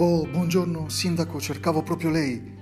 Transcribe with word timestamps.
Oh, 0.00 0.24
buongiorno, 0.28 0.88
sindaco, 0.88 1.40
cercavo 1.40 1.82
proprio 1.82 2.10
lei. 2.10 2.56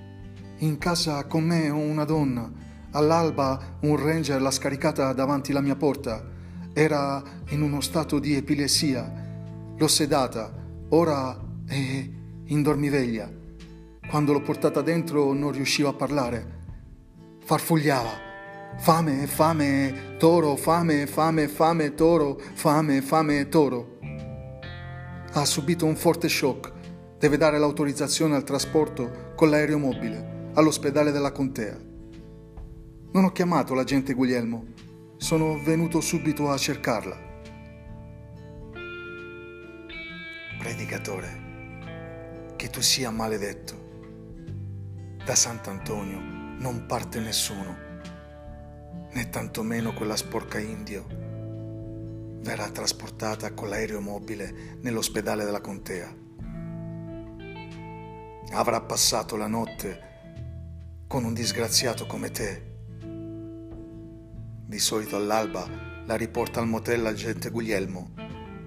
In 0.61 0.79
casa 0.79 1.27
con 1.27 1.45
me 1.45 1.69
ho 1.69 1.77
una 1.77 2.05
donna. 2.05 2.51
All'alba 2.93 3.77
un 3.83 3.95
ranger 4.03 4.41
l'ha 4.41 4.51
scaricata 4.51 5.13
davanti 5.13 5.53
la 5.53 5.61
mia 5.61 5.77
porta. 5.77 6.25
Era 6.73 7.23
in 7.51 7.61
uno 7.61 7.83
stato 7.83 8.19
di 8.21 8.35
epilessia. 8.35 9.75
L'ho 9.77 9.87
sedata. 9.87 10.51
Ora 10.89 11.39
è 11.67 12.09
in 12.47 12.63
dormiveglia. 12.63 13.31
Quando 14.09 14.33
l'ho 14.33 14.41
portata 14.41 14.81
dentro 14.81 15.35
non 15.35 15.53
riusciva 15.53 15.91
a 15.91 15.95
parlare. 15.95 16.61
Farfugliava. 17.45 18.13
Fame, 18.79 19.27
fame, 19.27 20.17
toro, 20.17 20.57
fame, 20.57 21.07
fame, 21.07 21.49
fame, 21.49 21.95
toro, 21.95 22.41
fame, 22.55 23.03
fame, 23.03 23.49
toro. 23.51 23.99
Ha 25.33 25.45
subito 25.45 25.85
un 25.85 25.97
forte 25.97 26.31
shock 26.31 26.73
deve 27.19 27.37
dare 27.37 27.59
l'autorizzazione 27.59 28.37
al 28.37 28.45
trasporto 28.45 29.33
con 29.35 29.49
l'aereo 29.49 29.79
mobile 29.79 30.51
all'ospedale 30.55 31.13
della 31.13 31.33
contea. 31.33 31.79
Non 33.13 33.25
ho 33.25 33.33
chiamato 33.33 33.75
l'agente 33.75 34.13
Guglielmo, 34.13 34.67
sono 35.17 35.59
venuto 35.63 36.01
subito 36.01 36.51
a 36.51 36.59
cercarla. 36.59 37.25
Predicatore, 40.59 41.45
che 42.57 42.69
tu 42.69 42.81
sia 42.81 43.11
maledetto. 43.11 43.85
Da 45.25 45.35
Sant'Antonio 45.35 46.21
non 46.59 46.85
parte 46.87 47.21
nessuno, 47.21 47.77
né 49.13 49.29
tantomeno 49.31 49.95
quella 49.95 50.17
sporca 50.17 50.59
indio 50.59 51.25
verrà 52.41 52.71
trasportata 52.71 53.53
con 53.55 53.69
l'aereo 53.69 54.01
mobile 54.01 54.79
nell'ospedale 54.83 55.45
della 55.45 55.61
contea 55.61 56.25
avrà 58.53 58.81
passato 58.81 59.37
la 59.37 59.47
notte 59.47 60.07
con 61.07 61.25
un 61.25 61.35
disgraziato 61.35 62.07
come 62.07 62.31
te. 62.31 62.75
Di 64.67 64.79
solito 64.79 65.17
all'alba 65.17 65.69
la 66.07 66.17
riporta 66.17 66.61
al 66.61 66.67
motel 66.67 67.03
l'agente 67.03 67.51
Guglielmo 67.51 68.13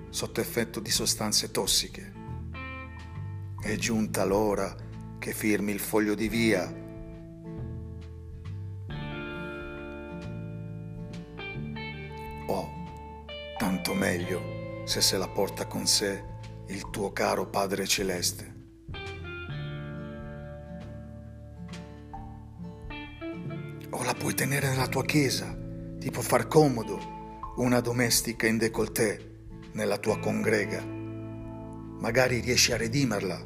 sotto 0.09 0.41
effetto 0.41 0.80
di 0.80 0.89
sostanze 0.89 1.52
tossiche. 1.52 2.13
È 3.61 3.75
giunta 3.75 4.25
l'ora 4.25 4.75
che 5.19 5.33
firmi 5.33 5.71
il 5.71 5.80
foglio 5.80 6.16
di 6.16 6.27
via. 6.27 6.73
Oh, 12.47 12.69
tanto 13.58 13.93
meglio 13.93 14.83
se 14.86 15.02
se 15.02 15.17
la 15.17 15.27
porta 15.27 15.67
con 15.67 15.86
sé 15.86 16.23
il 16.67 16.89
tuo 16.89 17.11
caro 17.11 17.47
Padre 17.47 17.86
Celeste. 17.86 18.58
O 24.00 24.03
la 24.03 24.14
puoi 24.14 24.33
tenere 24.33 24.69
nella 24.69 24.88
tua 24.88 25.03
chiesa, 25.03 25.53
ti 26.00 26.09
può 26.09 26.22
far 26.22 26.47
comodo 26.47 27.17
una 27.58 27.81
domestica 27.81 28.47
in 28.47 28.58
décolleté 28.58 29.47
nella 29.73 29.97
tua 29.97 30.17
congrega. 30.19 30.81
Magari 30.81 32.39
riesci 32.39 32.72
a 32.72 32.77
redimerla, 32.77 33.44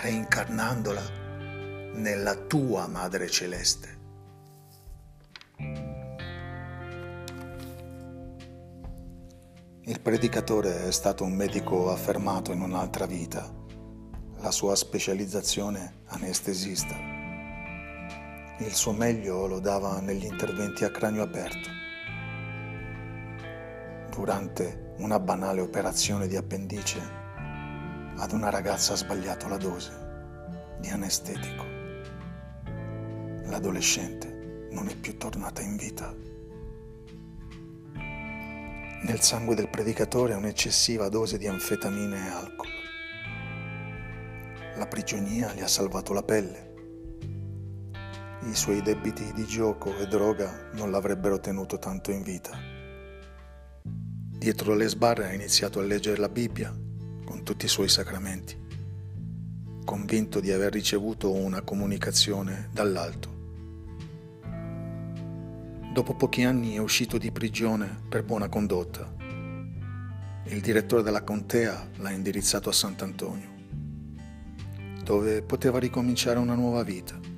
reincarnandola 0.00 1.92
nella 1.96 2.34
tua 2.34 2.86
Madre 2.86 3.28
Celeste. 3.28 4.00
Il 9.84 10.00
predicatore 10.00 10.86
è 10.86 10.92
stato 10.92 11.24
un 11.24 11.34
medico 11.34 11.90
affermato 11.90 12.52
in 12.52 12.62
un'altra 12.62 13.04
vita, 13.04 13.52
la 14.38 14.50
sua 14.50 14.74
specializzazione 14.76 16.00
anestesista. 16.06 17.21
Il 18.62 18.74
suo 18.74 18.92
meglio 18.92 19.48
lo 19.48 19.58
dava 19.58 20.00
negli 20.00 20.24
interventi 20.24 20.84
a 20.84 20.90
cranio 20.90 21.24
aperto. 21.24 21.68
Durante 24.08 24.94
una 24.98 25.18
banale 25.18 25.60
operazione 25.60 26.28
di 26.28 26.36
appendice, 26.36 27.00
ad 28.16 28.30
una 28.30 28.50
ragazza 28.50 28.92
ha 28.92 28.96
sbagliato 28.96 29.48
la 29.48 29.56
dose 29.56 29.90
di 30.78 30.88
anestetico. 30.90 31.64
L'adolescente 33.50 34.68
non 34.70 34.88
è 34.88 34.94
più 34.94 35.16
tornata 35.16 35.60
in 35.60 35.76
vita. 35.76 36.14
Nel 39.02 39.20
sangue 39.20 39.56
del 39.56 39.70
predicatore 39.70 40.34
un'eccessiva 40.34 41.08
dose 41.08 41.36
di 41.36 41.48
anfetamine 41.48 42.16
e 42.16 42.30
alcol. 42.30 42.68
La 44.76 44.86
prigionia 44.86 45.52
gli 45.52 45.62
ha 45.62 45.68
salvato 45.68 46.12
la 46.12 46.22
pelle 46.22 46.70
i 48.44 48.54
suoi 48.56 48.82
debiti 48.82 49.32
di 49.32 49.46
gioco 49.46 49.96
e 49.98 50.06
droga 50.06 50.70
non 50.72 50.90
l'avrebbero 50.90 51.38
tenuto 51.38 51.78
tanto 51.78 52.10
in 52.10 52.22
vita. 52.22 52.58
Dietro 53.84 54.74
le 54.74 54.88
sbarre 54.88 55.28
ha 55.28 55.32
iniziato 55.32 55.78
a 55.78 55.82
leggere 55.82 56.16
la 56.16 56.28
Bibbia 56.28 56.74
con 57.24 57.44
tutti 57.44 57.66
i 57.66 57.68
suoi 57.68 57.88
sacramenti, 57.88 58.58
convinto 59.84 60.40
di 60.40 60.50
aver 60.50 60.72
ricevuto 60.72 61.32
una 61.32 61.62
comunicazione 61.62 62.68
dall'alto. 62.72 63.30
Dopo 65.92 66.14
pochi 66.14 66.42
anni 66.42 66.74
è 66.74 66.78
uscito 66.78 67.18
di 67.18 67.30
prigione 67.30 68.00
per 68.08 68.24
buona 68.24 68.48
condotta. 68.48 69.14
Il 70.46 70.60
direttore 70.60 71.02
della 71.02 71.22
contea 71.22 71.88
l'ha 71.98 72.10
indirizzato 72.10 72.68
a 72.68 72.72
Sant'Antonio, 72.72 73.50
dove 75.04 75.42
poteva 75.42 75.78
ricominciare 75.78 76.40
una 76.40 76.54
nuova 76.54 76.82
vita 76.82 77.31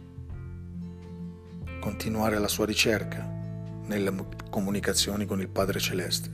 continuare 1.84 2.38
la 2.38 2.48
sua 2.48 2.64
ricerca 2.64 3.22
nelle 3.84 4.10
comunicazioni 4.48 5.26
con 5.26 5.42
il 5.42 5.50
Padre 5.50 5.78
Celeste. 5.78 6.30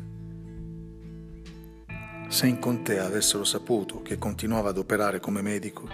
Se 2.28 2.46
in 2.46 2.60
Contea 2.60 3.04
avessero 3.04 3.42
saputo 3.42 4.00
che 4.00 4.16
continuava 4.16 4.68
ad 4.68 4.78
operare 4.78 5.18
come 5.18 5.42
medico, 5.42 5.88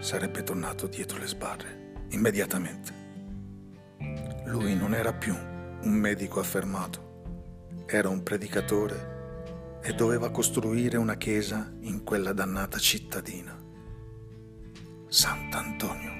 sarebbe 0.00 0.42
tornato 0.42 0.88
dietro 0.88 1.20
le 1.20 1.28
sbarre 1.28 2.06
immediatamente. 2.08 2.92
Lui 4.46 4.74
non 4.74 4.92
era 4.92 5.12
più 5.12 5.32
un 5.32 5.92
medico 5.92 6.40
affermato, 6.40 7.84
era 7.86 8.08
un 8.08 8.24
predicatore 8.24 9.78
e 9.84 9.94
doveva 9.94 10.32
costruire 10.32 10.96
una 10.96 11.14
chiesa 11.14 11.72
in 11.82 12.02
quella 12.02 12.32
dannata 12.32 12.78
cittadina. 12.78 13.56
Sant'Antonio. 15.06 16.11